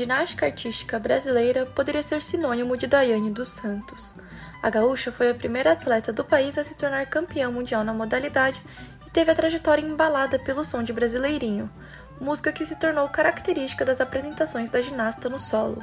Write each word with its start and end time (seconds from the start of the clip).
Ginástica 0.00 0.46
artística 0.46 0.98
brasileira 0.98 1.66
poderia 1.66 2.02
ser 2.02 2.22
sinônimo 2.22 2.74
de 2.74 2.86
Daiane 2.86 3.30
dos 3.30 3.50
Santos. 3.50 4.14
A 4.62 4.70
gaúcha 4.70 5.12
foi 5.12 5.28
a 5.28 5.34
primeira 5.34 5.72
atleta 5.72 6.10
do 6.10 6.24
país 6.24 6.56
a 6.56 6.64
se 6.64 6.74
tornar 6.74 7.04
campeã 7.04 7.50
mundial 7.50 7.84
na 7.84 7.92
modalidade 7.92 8.62
e 9.06 9.10
teve 9.10 9.30
a 9.30 9.34
trajetória 9.34 9.84
embalada 9.84 10.38
pelo 10.38 10.64
som 10.64 10.82
de 10.82 10.90
Brasileirinho, 10.90 11.70
música 12.18 12.50
que 12.50 12.64
se 12.64 12.76
tornou 12.76 13.06
característica 13.10 13.84
das 13.84 14.00
apresentações 14.00 14.70
da 14.70 14.80
ginasta 14.80 15.28
no 15.28 15.38
solo. 15.38 15.82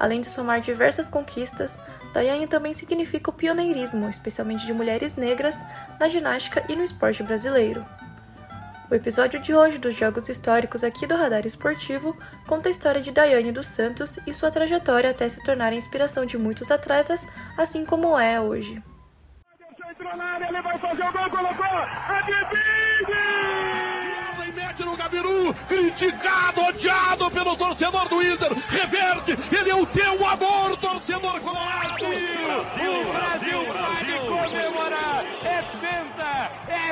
Além 0.00 0.20
de 0.20 0.26
somar 0.26 0.60
diversas 0.60 1.08
conquistas, 1.08 1.78
Daiane 2.12 2.48
também 2.48 2.74
significa 2.74 3.30
o 3.30 3.32
pioneirismo, 3.32 4.08
especialmente 4.08 4.66
de 4.66 4.74
mulheres 4.74 5.14
negras, 5.14 5.56
na 6.00 6.08
ginástica 6.08 6.64
e 6.68 6.74
no 6.74 6.82
esporte 6.82 7.22
brasileiro. 7.22 7.86
O 8.92 8.94
episódio 8.94 9.40
de 9.40 9.54
hoje 9.54 9.78
dos 9.78 9.94
Jogos 9.94 10.28
Históricos 10.28 10.84
aqui 10.84 11.06
do 11.06 11.16
Radar 11.16 11.46
Esportivo 11.46 12.14
conta 12.46 12.68
a 12.68 12.70
história 12.70 13.00
de 13.00 13.10
Daiane 13.10 13.50
dos 13.50 13.66
Santos 13.66 14.18
e 14.26 14.34
sua 14.34 14.50
trajetória 14.50 15.08
até 15.08 15.26
se 15.30 15.42
tornar 15.42 15.72
a 15.72 15.74
inspiração 15.74 16.26
de 16.26 16.36
muitos 16.36 16.70
atletas, 16.70 17.26
assim 17.56 17.86
como 17.86 18.18
é 18.18 18.38
hoje. 18.38 18.82
Entrou 19.90 20.14
na 20.14 20.24
área, 20.24 20.46
ele 20.46 20.60
vai 20.60 20.76
fazer 20.76 21.04
o 21.04 21.10
gol, 21.10 21.30
colocou, 21.30 21.64
mete 24.54 24.84
no 24.84 24.94
Gabiru, 24.94 25.54
criticado, 25.66 26.60
odiado 26.60 27.30
pelo 27.30 27.56
torcedor 27.56 28.06
do 28.10 28.22
Inter, 28.22 28.52
reverte, 28.68 29.38
ele 29.56 29.70
é 29.70 29.74
o 29.74 29.86
teu 29.86 30.26
amor, 30.26 30.76
torcedor 30.76 31.40
colorado. 31.40 31.96
Brasil, 31.96 33.00
o 33.00 33.12
Brasil, 33.12 33.72
Brasil 33.72 33.72
vai 33.72 34.50
comemorar, 34.50 35.24
é 35.44 35.62
é 36.68 36.91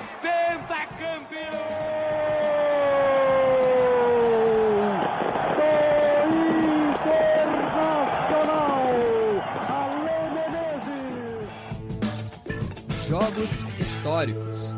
históricos. 14.01 14.75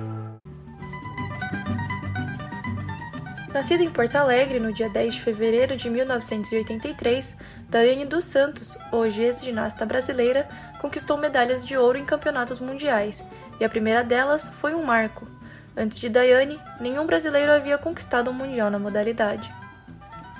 Nascida 3.54 3.84
em 3.84 3.90
Porto 3.90 4.16
Alegre 4.16 4.58
no 4.58 4.72
dia 4.72 4.88
10 4.88 5.14
de 5.14 5.20
fevereiro 5.20 5.76
de 5.76 5.88
1983, 5.88 7.36
Daiane 7.68 8.04
dos 8.04 8.24
Santos, 8.24 8.76
hoje 8.90 9.22
ex-ginasta 9.22 9.86
brasileira, 9.86 10.48
conquistou 10.80 11.16
medalhas 11.16 11.64
de 11.64 11.76
ouro 11.76 11.98
em 11.98 12.04
campeonatos 12.04 12.58
mundiais, 12.58 13.22
e 13.60 13.64
a 13.64 13.68
primeira 13.68 14.02
delas 14.02 14.48
foi 14.48 14.74
um 14.74 14.82
marco. 14.82 15.28
Antes 15.76 16.00
de 16.00 16.08
Daiane, 16.08 16.58
nenhum 16.80 17.06
brasileiro 17.06 17.52
havia 17.52 17.78
conquistado 17.78 18.28
um 18.28 18.34
mundial 18.34 18.70
na 18.70 18.78
modalidade. 18.78 19.52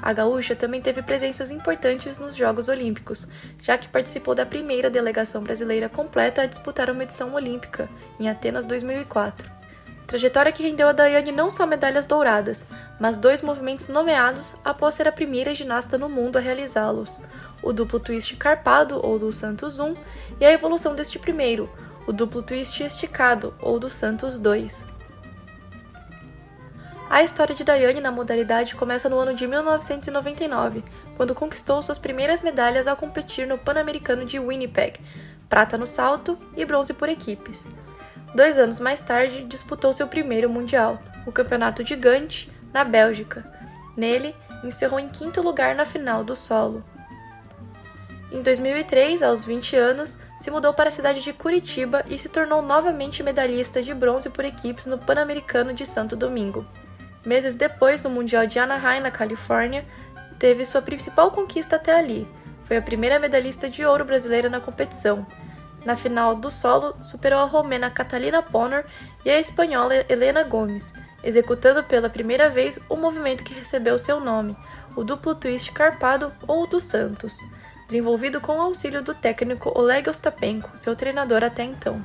A 0.03 0.13
gaúcha 0.13 0.57
também 0.57 0.83
teve 0.83 1.01
presenças 1.01 1.53
importantes 1.53 2.19
nos 2.19 2.35
Jogos 2.35 2.69
Olímpicos, 2.69 3.29
já 3.63 3.79
que 3.79 3.87
participou 3.87 4.35
da 4.35 4.45
primeira 4.45 4.91
delegação 4.91 5.45
brasileira 5.45 5.89
completa 5.89 6.43
a 6.43 6.47
disputar 6.47 6.91
uma 6.91 7.05
edição 7.05 7.33
olímpica, 7.35 7.89
em 8.19 8.29
Atenas 8.29 8.67
2004. 8.67 9.49
Trajetória 10.05 10.51
que 10.51 10.65
rendeu 10.65 10.89
a 10.89 10.93
Daiane 10.93 11.31
não 11.31 11.49
só 11.49 11.65
medalhas 11.65 12.05
douradas, 12.05 12.67
mas 12.99 13.17
dois 13.17 13.43
movimentos 13.43 13.87
nomeados 13.89 14.57
após 14.65 14.97
ser 14.97 15.07
a 15.07 15.13
primeira 15.13 15.55
ginasta 15.55 15.97
no 15.97 16.09
mundo 16.09 16.37
a 16.37 16.41
realizá-los: 16.41 17.21
o 17.63 17.73
duplo 17.73 18.01
twist 18.01 18.35
carpado, 18.37 19.01
ou 19.07 19.21
do 19.21 19.31
Santos 19.33 19.79
1, 19.79 19.95
e 20.41 20.45
a 20.45 20.53
evolução 20.53 20.97
deste 20.97 21.17
primeiro, 21.17 21.71
o 22.09 22.13
duplo 22.13 22.43
twist 22.43 22.83
esticado, 22.83 23.55
ou 23.61 23.79
do 23.79 23.89
Santos 23.89 24.41
2. 24.41 24.92
A 27.13 27.23
história 27.23 27.55
de 27.55 27.63
Daiane 27.63 28.01
na 28.01 28.11
modalidade 28.11 28.75
começa 28.75 29.07
no 29.07 29.19
ano 29.19 29.35
de 29.35 29.47
1999, 29.47 30.83
quando 31.15 31.35
conquistou 31.35 31.83
suas 31.83 31.99
primeiras 31.99 32.43
medalhas 32.43 32.87
ao 32.87 32.97
competir 32.97 33.47
no 33.47 33.59
Pan-Americano 33.59 34.25
de 34.25 34.39
Winnipeg, 34.39 34.99
prata 35.47 35.77
no 35.77 35.87
salto 35.87 36.39
e 36.57 36.65
bronze 36.65 36.95
por 36.95 37.11
equipes. 37.11 37.67
Dois 38.35 38.57
anos 38.57 38.81
mais 38.81 39.03
tarde, 39.03 39.43
disputou 39.43 39.93
seu 39.93 40.09
primeiro 40.09 40.49
Mundial, 40.49 40.99
o 41.27 41.31
Campeonato 41.31 41.85
de 41.85 41.95
Gante, 41.97 42.51
na 42.73 42.83
Bélgica. 42.83 43.45
Nele, 43.95 44.35
encerrou 44.65 44.99
em 44.99 45.11
quinto 45.11 45.43
lugar 45.43 45.75
na 45.75 45.85
final 45.85 46.25
do 46.25 46.35
solo. 46.35 46.83
Em 48.33 48.41
2003, 48.41 49.23
aos 49.23 49.45
20 49.45 49.77
anos, 49.77 50.17
se 50.39 50.51
mudou 50.51 50.73
para 50.73 50.89
a 50.89 50.93
cidade 50.93 51.21
de 51.21 51.35
Curitiba 51.35 52.03
e 52.09 52.17
se 52.17 52.31
tornou 52.31 52.63
novamente 52.63 53.23
medalhista 53.23 53.83
de 53.83 53.93
bronze 53.93 54.31
por 54.31 54.47
equipes 54.47 54.87
no 54.87 54.97
Pan-Americano 54.97 55.75
de 55.75 55.85
Santo 55.85 56.17
Domingo. 56.17 56.65
Meses 57.25 57.55
depois, 57.55 58.03
no 58.03 58.11
Mundial 58.11 58.47
de 58.47 58.59
Anaheim, 58.59 59.01
na 59.01 59.11
Califórnia, 59.11 59.85
teve 60.39 60.65
sua 60.65 60.83
principal 60.83 61.31
conquista 61.31 61.77
até 61.77 61.97
ali. 61.97 62.27
Foi 62.65 62.77
a 62.77 62.83
primeira 62.83 63.19
medalhista 63.19 63.69
de 63.69 63.85
ouro 63.85 64.05
brasileira 64.05 64.49
na 64.49 64.61
competição, 64.61 65.27
na 65.85 65.97
final 65.97 66.37
do 66.37 66.51
solo, 66.51 66.95
superou 67.03 67.41
a 67.41 67.45
romena 67.45 67.91
Catalina 67.91 68.41
Ponor 68.41 68.85
e 69.25 69.31
a 69.31 69.39
espanhola 69.39 69.95
Helena 70.09 70.45
Gomes, 70.45 70.93
executando 71.25 71.83
pela 71.83 72.09
primeira 72.09 72.49
vez 72.49 72.79
o 72.89 72.97
movimento 72.97 73.43
que 73.43 73.55
recebeu 73.55 73.99
seu 73.99 74.21
nome, 74.21 74.57
o 74.95 75.03
duplo 75.03 75.35
twist 75.35 75.73
carpado 75.73 76.33
ou 76.47 76.69
do 76.69 76.81
Santos, 76.81 77.37
desenvolvido 77.89 78.41
com 78.41 78.59
o 78.59 78.61
auxílio 78.61 79.03
do 79.03 79.13
técnico 79.13 79.73
Oleg 79.77 80.09
Ostapenko, 80.09 80.71
seu 80.77 80.95
treinador 80.95 81.43
até 81.43 81.65
então. 81.65 82.03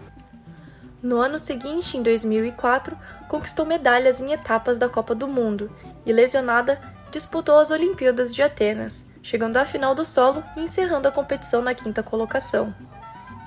No 1.02 1.18
ano 1.18 1.38
seguinte, 1.38 1.96
em 1.96 2.02
2004, 2.02 2.97
conquistou 3.28 3.66
medalhas 3.66 4.19
em 4.19 4.31
etapas 4.31 4.78
da 4.78 4.90
Copa 4.90 5.13
do 5.13 5.28
Mundo 5.28 5.72
e, 6.06 6.12
lesionada, 6.12 6.80
disputou 7.12 7.58
as 7.58 7.69
Olimpíadas 7.69 8.34
de 8.34 8.41
Atenas, 8.41 9.06
chegando 9.22 9.58
à 9.58 9.66
final 9.66 9.94
do 9.94 10.03
solo 10.03 10.44
e 10.56 10.62
encerrando 10.62 11.08
a 11.08 11.12
competição 11.12 11.62
na 11.62 11.75
quinta 11.75 12.02
colocação. 12.02 12.74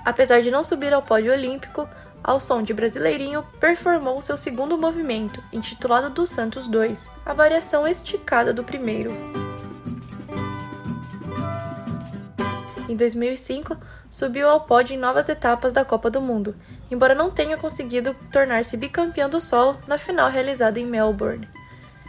Apesar 0.05 0.41
de 0.41 0.49
não 0.49 0.63
subir 0.63 0.93
ao 0.93 1.03
pódio 1.03 1.33
olímpico, 1.33 1.87
ao 2.23 2.39
som 2.39 2.63
de 2.63 2.73
Brasileirinho, 2.73 3.43
performou 3.59 4.21
seu 4.21 4.37
segundo 4.37 4.77
movimento, 4.77 5.43
intitulado 5.51 6.09
do 6.09 6.25
Santos 6.25 6.67
2, 6.67 7.09
a 7.25 7.33
variação 7.33 7.87
esticada 7.87 8.53
do 8.53 8.63
primeiro. 8.63 9.11
Em 12.87 12.95
2005, 12.95 13.77
subiu 14.09 14.49
ao 14.49 14.61
pódio 14.61 14.93
em 14.93 14.99
novas 14.99 15.29
etapas 15.29 15.73
da 15.73 15.85
Copa 15.85 16.09
do 16.09 16.21
Mundo, 16.21 16.55
embora 16.91 17.15
não 17.15 17.31
tenha 17.31 17.57
conseguido 17.57 18.15
tornar-se 18.31 18.77
bicampeão 18.77 19.29
do 19.29 19.39
solo 19.39 19.79
na 19.87 19.97
final 19.97 20.29
realizada 20.29 20.79
em 20.79 20.85
Melbourne. 20.85 21.47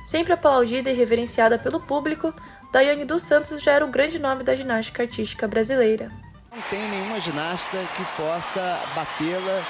Sempre 0.07 0.33
aplaudida 0.33 0.91
e 0.91 0.95
reverenciada 0.95 1.59
pelo 1.59 1.81
público, 1.81 2.35
Daiane 2.73 3.05
dos 3.05 3.23
Santos 3.23 3.63
já 3.63 3.73
era 3.73 3.85
o 3.85 3.91
grande 3.91 4.19
nome 4.19 4.43
da 4.43 4.57
ginástica 4.57 5.03
artística 5.03 5.47
brasileira. 5.47 6.11
Não 6.51 6.61
tem 6.69 6.81
nenhuma 6.89 7.21
ginasta 7.21 7.79
que 7.97 8.05
possa 8.17 8.81
batê-la 8.95 9.63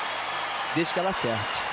desde 0.75 0.95
que 0.95 1.01
ela 1.01 1.11
acerte. 1.11 1.72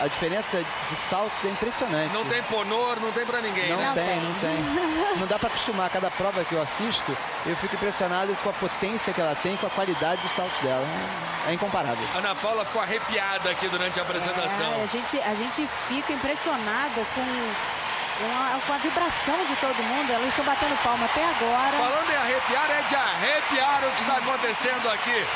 A 0.00 0.06
diferença 0.06 0.62
de 0.88 0.96
saltos 0.96 1.44
é 1.44 1.48
impressionante. 1.48 2.12
Não 2.12 2.24
tem 2.24 2.42
ponor, 2.44 3.00
não 3.00 3.10
tem 3.10 3.26
para 3.26 3.40
ninguém, 3.40 3.70
não 3.70 3.78
né? 3.78 3.92
Tem, 3.94 4.20
não 4.20 4.34
tem, 4.34 5.18
não 5.18 5.26
dá 5.26 5.38
para 5.38 5.48
acostumar. 5.48 5.90
Cada 5.90 6.10
prova 6.10 6.44
que 6.44 6.54
eu 6.54 6.62
assisto, 6.62 7.16
eu 7.44 7.56
fico 7.56 7.74
impressionado 7.74 8.34
com 8.42 8.50
a 8.50 8.52
potência 8.52 9.12
que 9.12 9.20
ela 9.20 9.34
tem, 9.34 9.56
com 9.56 9.66
a 9.66 9.70
qualidade 9.70 10.22
dos 10.22 10.30
saltos 10.30 10.58
dela. 10.60 10.86
É 11.48 11.54
incomparável. 11.54 12.06
Ana 12.14 12.34
Paula 12.36 12.64
ficou 12.64 12.80
arrepiada 12.82 13.50
aqui 13.50 13.66
durante 13.68 13.98
a 13.98 14.02
apresentação. 14.02 14.72
É, 14.74 14.82
a, 14.82 14.86
gente, 14.86 15.20
a 15.20 15.34
gente 15.34 15.66
fica 15.88 16.12
impressionada 16.12 17.04
com 17.14 17.82
com 18.18 18.26
a, 18.26 18.60
com 18.66 18.72
a, 18.74 18.76
vibração 18.76 19.44
de 19.46 19.56
todo 19.56 19.74
mundo. 19.82 20.12
Elas 20.12 20.28
estão 20.28 20.44
batendo 20.44 20.76
palma 20.82 21.04
até 21.06 21.24
agora. 21.24 21.70
Falando 21.76 22.10
em 22.10 22.16
arrepiar, 22.16 22.70
é 22.70 22.82
de 22.82 22.94
arrepiar 22.94 23.84
o 23.84 23.90
que 23.90 24.00
está 24.00 24.16
acontecendo 24.18 24.90
aqui. 24.90 25.26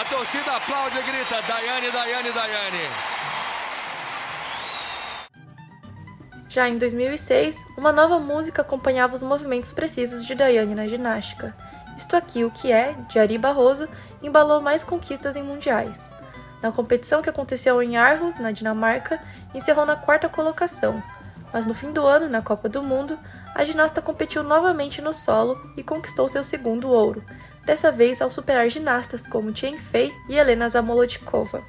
A 0.00 0.04
torcida 0.04 0.56
aplaude 0.56 0.98
e 0.98 1.02
grita: 1.02 1.42
Daiane, 1.42 1.90
Daiane, 1.90 2.30
Daiane. 2.30 2.90
Já 6.50 6.68
em 6.68 6.78
2006, 6.78 7.64
uma 7.76 7.92
nova 7.92 8.18
música 8.18 8.62
acompanhava 8.62 9.14
os 9.14 9.22
movimentos 9.22 9.72
precisos 9.72 10.26
de 10.26 10.34
Daiane 10.34 10.74
na 10.74 10.88
ginástica. 10.88 11.54
Isto 11.96 12.16
aqui, 12.16 12.44
o 12.44 12.50
que 12.50 12.72
é, 12.72 12.96
de 13.08 13.20
Ari 13.20 13.38
Barroso, 13.38 13.88
embalou 14.20 14.60
mais 14.60 14.82
conquistas 14.82 15.36
em 15.36 15.44
mundiais. 15.44 16.10
Na 16.60 16.72
competição 16.72 17.22
que 17.22 17.30
aconteceu 17.30 17.80
em 17.80 17.96
Aarhus, 17.96 18.40
na 18.40 18.50
Dinamarca, 18.50 19.22
encerrou 19.54 19.86
na 19.86 19.94
quarta 19.94 20.28
colocação, 20.28 21.00
mas 21.52 21.66
no 21.66 21.74
fim 21.74 21.92
do 21.92 22.04
ano, 22.04 22.28
na 22.28 22.42
Copa 22.42 22.68
do 22.68 22.82
Mundo, 22.82 23.16
a 23.54 23.64
ginasta 23.64 24.02
competiu 24.02 24.42
novamente 24.42 25.00
no 25.00 25.14
solo 25.14 25.56
e 25.76 25.84
conquistou 25.84 26.28
seu 26.28 26.42
segundo 26.42 26.90
ouro, 26.90 27.22
dessa 27.64 27.92
vez 27.92 28.20
ao 28.20 28.28
superar 28.28 28.68
ginastas 28.68 29.24
como 29.24 29.56
Chen 29.56 29.78
Fei 29.78 30.12
e 30.28 30.34
Helena 30.34 30.68
Zamolodkova. 30.68 31.62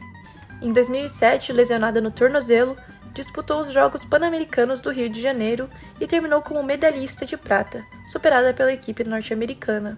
Em 0.59 0.73
2007, 0.73 1.53
lesionada 1.53 2.01
no 2.01 2.09
tornozelo, 2.09 2.75
disputou 3.13 3.61
os 3.61 3.71
Jogos 3.71 4.03
Pan-Americanos 4.03 4.81
do 4.81 4.91
Rio 4.91 5.09
de 5.09 5.21
Janeiro 5.21 5.69
e 5.99 6.07
terminou 6.07 6.41
como 6.41 6.63
medalhista 6.63 7.25
de 7.25 7.37
prata, 7.37 7.85
superada 8.05 8.53
pela 8.53 8.71
equipe 8.73 9.03
norte-americana. 9.03 9.97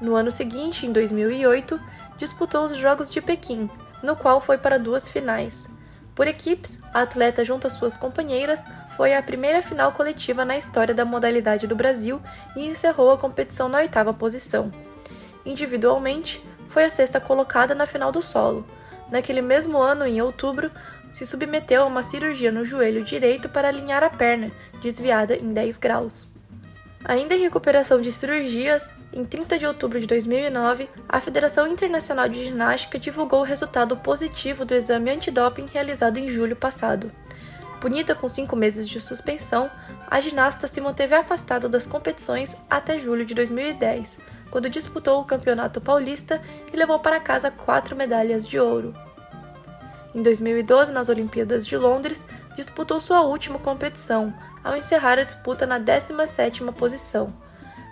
No 0.00 0.14
ano 0.14 0.30
seguinte, 0.30 0.86
em 0.86 0.92
2008, 0.92 1.80
disputou 2.18 2.64
os 2.64 2.76
Jogos 2.76 3.10
de 3.10 3.20
Pequim, 3.20 3.70
no 4.02 4.16
qual 4.16 4.40
foi 4.40 4.58
para 4.58 4.78
duas 4.78 5.08
finais, 5.08 5.68
Por 6.14 6.28
equipes, 6.28 6.78
a 6.92 7.02
atleta 7.02 7.44
junto 7.44 7.66
às 7.66 7.72
suas 7.72 7.96
companheiras 7.96 8.64
foi 8.96 9.14
a 9.14 9.22
primeira 9.22 9.62
final 9.62 9.92
coletiva 9.92 10.44
na 10.44 10.58
história 10.58 10.94
da 10.94 11.04
modalidade 11.04 11.66
do 11.66 11.74
Brasil 11.74 12.20
e 12.54 12.66
encerrou 12.66 13.10
a 13.10 13.16
competição 13.16 13.68
na 13.68 13.78
oitava 13.78 14.12
posição. 14.12 14.70
Individualmente, 15.44 16.44
foi 16.68 16.84
a 16.84 16.90
sexta 16.90 17.18
colocada 17.18 17.74
na 17.74 17.86
final 17.86 18.12
do 18.12 18.20
solo. 18.20 18.66
Naquele 19.10 19.40
mesmo 19.40 19.78
ano, 19.78 20.06
em 20.06 20.20
outubro, 20.20 20.70
se 21.12 21.26
submeteu 21.26 21.82
a 21.82 21.86
uma 21.86 22.02
cirurgia 22.02 22.50
no 22.50 22.64
joelho 22.64 23.04
direito 23.04 23.48
para 23.48 23.68
alinhar 23.68 24.02
a 24.02 24.10
perna, 24.10 24.50
desviada 24.80 25.36
em 25.36 25.52
10 25.52 25.76
graus. 25.76 26.32
Ainda 27.04 27.34
em 27.34 27.40
recuperação 27.40 28.00
de 28.00 28.12
cirurgias, 28.12 28.94
em 29.12 29.24
30 29.24 29.58
de 29.58 29.66
outubro 29.66 30.00
de 30.00 30.06
2009, 30.06 30.88
a 31.08 31.20
Federação 31.20 31.66
Internacional 31.66 32.28
de 32.28 32.44
Ginástica 32.44 32.98
divulgou 32.98 33.40
o 33.40 33.44
resultado 33.44 33.96
positivo 33.96 34.64
do 34.64 34.72
exame 34.72 35.10
antidoping 35.10 35.66
realizado 35.66 36.18
em 36.18 36.28
julho 36.28 36.54
passado. 36.54 37.10
Punida 37.80 38.14
com 38.14 38.28
cinco 38.28 38.54
meses 38.54 38.88
de 38.88 39.00
suspensão, 39.00 39.68
a 40.08 40.20
ginasta 40.20 40.68
se 40.68 40.80
manteve 40.80 41.16
afastada 41.16 41.68
das 41.68 41.86
competições 41.86 42.56
até 42.70 42.96
julho 42.96 43.24
de 43.24 43.34
2010, 43.34 44.20
quando 44.52 44.70
disputou 44.70 45.20
o 45.20 45.24
Campeonato 45.24 45.80
Paulista 45.80 46.40
e 46.72 46.76
levou 46.76 47.00
para 47.00 47.18
casa 47.18 47.50
quatro 47.50 47.96
medalhas 47.96 48.46
de 48.46 48.60
ouro. 48.60 48.94
Em 50.14 50.22
2012, 50.22 50.92
nas 50.92 51.08
Olimpíadas 51.08 51.66
de 51.66 51.76
Londres, 51.76 52.26
disputou 52.54 53.00
sua 53.00 53.22
última 53.22 53.58
competição, 53.58 54.32
ao 54.62 54.76
encerrar 54.76 55.18
a 55.18 55.24
disputa 55.24 55.66
na 55.66 55.80
17ª 55.80 56.72
posição. 56.72 57.32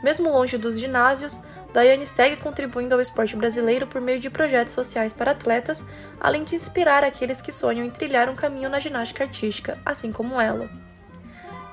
Mesmo 0.02 0.30
longe 0.30 0.58
dos 0.58 0.78
ginásios, 0.78 1.40
Daiane 1.72 2.06
segue 2.06 2.36
contribuindo 2.36 2.94
ao 2.94 3.00
esporte 3.00 3.36
brasileiro 3.36 3.86
por 3.86 4.00
meio 4.00 4.18
de 4.18 4.28
projetos 4.28 4.74
sociais 4.74 5.12
para 5.12 5.30
atletas, 5.30 5.84
além 6.20 6.42
de 6.42 6.56
inspirar 6.56 7.04
aqueles 7.04 7.40
que 7.40 7.52
sonham 7.52 7.86
em 7.86 7.90
trilhar 7.90 8.28
um 8.28 8.34
caminho 8.34 8.68
na 8.68 8.80
ginástica 8.80 9.24
artística, 9.24 9.78
assim 9.84 10.10
como 10.10 10.40
ela. 10.40 10.68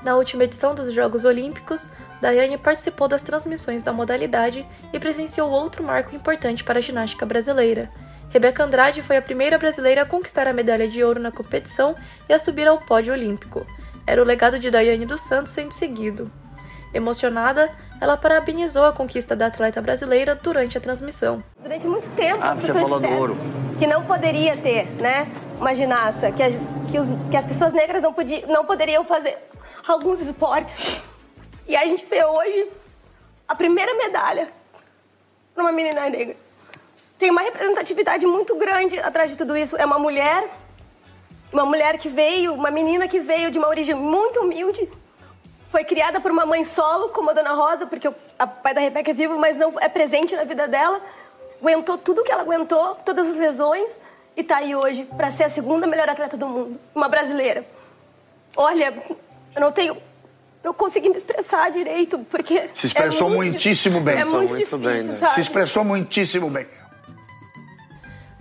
Na 0.03 0.15
última 0.15 0.43
edição 0.43 0.75
dos 0.75 0.93
Jogos 0.93 1.25
Olímpicos, 1.25 1.89
Daiane 2.21 2.57
participou 2.57 3.07
das 3.07 3.23
transmissões 3.23 3.81
da 3.81 3.91
modalidade 3.91 4.65
e 4.93 4.99
presenciou 4.99 5.49
outro 5.49 5.83
marco 5.83 6.15
importante 6.15 6.63
para 6.63 6.77
a 6.77 6.81
ginástica 6.81 7.25
brasileira. 7.25 7.91
Rebeca 8.29 8.63
Andrade 8.63 9.01
foi 9.01 9.17
a 9.17 9.21
primeira 9.21 9.57
brasileira 9.57 10.01
a 10.01 10.05
conquistar 10.05 10.47
a 10.47 10.53
medalha 10.53 10.87
de 10.87 11.03
ouro 11.03 11.19
na 11.19 11.31
competição 11.31 11.95
e 12.27 12.33
a 12.33 12.39
subir 12.39 12.67
ao 12.67 12.77
pódio 12.77 13.13
olímpico. 13.13 13.65
Era 14.05 14.21
o 14.21 14.25
legado 14.25 14.59
de 14.59 14.69
Daiane 14.69 15.05
dos 15.05 15.21
Santos 15.21 15.53
sendo 15.53 15.71
seguido. 15.71 16.29
Emocionada, 16.93 17.69
ela 17.99 18.15
parabenizou 18.15 18.85
a 18.85 18.93
conquista 18.93 19.35
da 19.35 19.47
atleta 19.47 19.81
brasileira 19.81 20.35
durante 20.35 20.77
a 20.77 20.81
transmissão. 20.81 21.43
Durante 21.61 21.87
muito 21.87 22.09
tempo, 22.11 22.39
ah, 22.41 22.51
as 22.51 22.59
pessoas 22.59 22.81
falou 22.81 22.99
do 22.99 23.09
ouro. 23.09 23.37
que 23.79 23.87
não 23.87 24.05
poderia 24.05 24.55
ter, 24.57 24.85
né, 25.01 25.27
uma 25.59 25.73
ginasta, 25.73 26.31
que, 26.31 26.43
que, 26.91 26.99
os, 26.99 27.07
que 27.29 27.37
as 27.37 27.45
pessoas 27.45 27.73
negras 27.73 28.01
não, 28.01 28.13
podia, 28.13 28.45
não 28.47 28.65
poderiam 28.65 29.03
fazer 29.03 29.37
alguns 29.87 30.21
esportes. 30.21 31.01
E 31.67 31.75
a 31.75 31.85
gente 31.85 32.05
vê 32.05 32.23
hoje 32.23 32.67
a 33.47 33.55
primeira 33.55 33.93
medalha 33.95 34.49
para 35.53 35.63
uma 35.63 35.71
menina 35.71 36.09
negra. 36.09 36.35
Tem 37.17 37.31
uma 37.31 37.41
representatividade 37.41 38.25
muito 38.25 38.55
grande 38.55 38.99
atrás 38.99 39.31
de 39.31 39.37
tudo 39.37 39.57
isso. 39.57 39.75
É 39.77 39.85
uma 39.85 39.97
mulher 39.97 40.47
uma 41.51 41.65
mulher 41.65 41.97
que 41.97 42.09
veio, 42.09 42.53
uma 42.53 42.69
menina 42.69 43.07
que 43.07 43.19
veio 43.19 43.49
de 43.49 43.57
uma 43.57 43.67
origem 43.67 43.95
muito 43.95 44.41
humilde, 44.41 44.89
foi 45.69 45.83
criada 45.83 46.19
por 46.19 46.31
uma 46.31 46.45
mãe 46.45 46.63
solo, 46.63 47.09
como 47.09 47.29
a 47.29 47.33
Dona 47.33 47.53
Rosa, 47.53 47.85
porque 47.85 48.07
o 48.07 48.15
pai 48.63 48.73
da 48.73 48.81
Rebeca 48.81 49.11
é 49.11 49.13
vivo, 49.13 49.37
mas 49.37 49.57
não 49.57 49.73
é 49.79 49.89
presente 49.89 50.35
na 50.35 50.43
vida 50.43 50.67
dela. 50.67 51.01
Aguentou 51.61 51.97
tudo 51.97 52.23
que 52.23 52.31
ela 52.31 52.41
aguentou, 52.41 52.95
todas 53.03 53.27
as 53.27 53.37
lesões, 53.37 53.89
e 54.35 54.41
está 54.41 54.57
aí 54.57 54.75
hoje 54.75 55.07
para 55.17 55.31
ser 55.31 55.45
a 55.45 55.49
segunda 55.49 55.87
melhor 55.87 56.09
atleta 56.09 56.37
do 56.37 56.47
mundo, 56.47 56.79
uma 56.93 57.09
brasileira. 57.09 57.65
Olha, 58.55 58.93
eu 59.55 59.61
não 59.61 59.71
tenho 59.71 59.97
não 60.63 60.73
consegui 60.73 61.07
me 61.07 61.15
expressar 61.15 61.71
direito, 61.71 62.19
porque. 62.29 62.69
Se 62.73 62.87
expressou 62.87 63.27
é 63.27 63.35
muito, 63.35 63.51
muitíssimo 63.51 64.01
bem. 64.01 64.19
É 64.19 64.25
muito, 64.25 64.49
muito 64.49 64.55
difícil, 64.57 64.77
bem, 64.79 65.03
né? 65.03 65.15
sabe? 65.15 65.33
Se 65.33 65.39
expressou 65.39 65.83
muitíssimo 65.83 66.49
bem. 66.49 66.67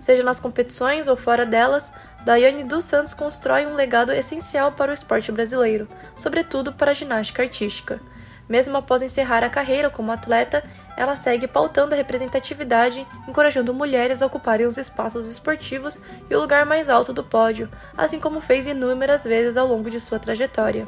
Seja 0.07 0.23
nas 0.23 0.39
competições 0.39 1.05
ou 1.09 1.17
fora 1.17 1.45
delas, 1.45 1.91
Daiane 2.23 2.63
dos 2.63 2.85
Santos 2.85 3.13
constrói 3.13 3.65
um 3.65 3.75
legado 3.75 4.13
essencial 4.13 4.71
para 4.71 4.89
o 4.91 4.93
esporte 4.93 5.33
brasileiro, 5.33 5.85
sobretudo 6.15 6.71
para 6.71 6.91
a 6.91 6.93
ginástica 6.93 7.43
artística. 7.43 7.99
Mesmo 8.47 8.77
após 8.77 9.01
encerrar 9.01 9.43
a 9.43 9.49
carreira 9.49 9.89
como 9.89 10.13
atleta, 10.13 10.63
ela 10.95 11.17
segue 11.17 11.45
pautando 11.45 11.93
a 11.93 11.97
representatividade, 11.97 13.05
encorajando 13.27 13.73
mulheres 13.73 14.21
a 14.21 14.27
ocuparem 14.27 14.65
os 14.65 14.77
espaços 14.77 15.27
esportivos 15.27 16.01
e 16.29 16.33
o 16.33 16.39
lugar 16.39 16.65
mais 16.65 16.87
alto 16.87 17.11
do 17.11 17.21
pódio, 17.21 17.69
assim 17.97 18.17
como 18.17 18.39
fez 18.39 18.65
inúmeras 18.65 19.25
vezes 19.25 19.57
ao 19.57 19.67
longo 19.67 19.91
de 19.91 19.99
sua 19.99 20.19
trajetória. 20.19 20.87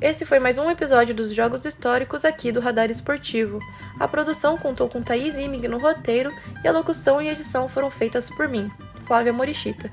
Esse 0.00 0.24
foi 0.24 0.38
mais 0.38 0.56
um 0.56 0.70
episódio 0.70 1.14
dos 1.14 1.34
Jogos 1.34 1.66
Históricos 1.66 2.24
aqui 2.24 2.50
do 2.50 2.58
Radar 2.58 2.90
Esportivo. 2.90 3.58
A 3.98 4.08
produção 4.08 4.56
contou 4.56 4.88
com 4.88 5.02
Thaís 5.02 5.34
Imig 5.34 5.68
no 5.68 5.76
roteiro 5.76 6.32
e 6.64 6.66
a 6.66 6.72
locução 6.72 7.20
e 7.20 7.28
edição 7.28 7.68
foram 7.68 7.90
feitas 7.90 8.30
por 8.30 8.48
mim, 8.48 8.70
Flávia 9.04 9.30
Morichita. 9.30 9.90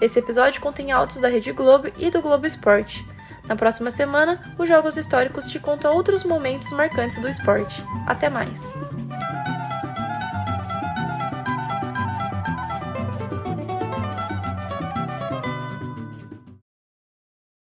Esse 0.00 0.20
episódio 0.20 0.60
contém 0.60 0.92
autos 0.92 1.20
da 1.20 1.26
Rede 1.26 1.50
Globo 1.50 1.88
e 1.98 2.10
do 2.10 2.22
Globo 2.22 2.46
Esporte. 2.46 3.04
Na 3.48 3.56
próxima 3.56 3.90
semana, 3.90 4.40
os 4.56 4.68
Jogos 4.68 4.96
Históricos 4.96 5.50
te 5.50 5.58
contam 5.58 5.96
outros 5.96 6.22
momentos 6.22 6.70
marcantes 6.70 7.20
do 7.20 7.28
esporte. 7.28 7.82
Até 8.06 8.30
mais! 8.30 8.99